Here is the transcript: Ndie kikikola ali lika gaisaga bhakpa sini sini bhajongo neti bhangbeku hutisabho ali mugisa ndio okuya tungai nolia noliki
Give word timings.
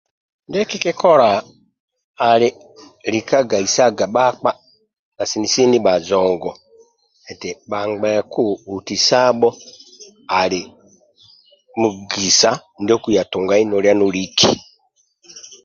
Ndie 0.47 0.65
kikikola 0.69 1.29
ali 2.29 2.49
lika 3.13 3.39
gaisaga 3.49 4.05
bhakpa 4.15 4.51
sini 5.29 5.47
sini 5.53 5.77
bhajongo 5.85 6.51
neti 7.23 7.49
bhangbeku 7.69 8.43
hutisabho 8.69 9.49
ali 10.41 10.61
mugisa 11.79 12.49
ndio 12.81 12.95
okuya 12.99 13.23
tungai 13.31 13.63
nolia 13.65 13.93
noliki 13.99 14.49